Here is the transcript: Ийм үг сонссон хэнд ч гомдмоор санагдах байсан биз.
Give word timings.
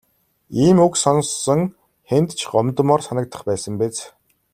Ийм 0.63 0.77
үг 0.85 0.93
сонссон 1.03 1.61
хэнд 2.09 2.29
ч 2.39 2.41
гомдмоор 2.51 3.01
санагдах 3.07 3.41
байсан 3.49 3.73
биз. 3.81 3.95